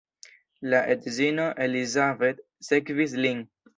[0.73, 3.45] La edzino Elizabeth sekvis lin.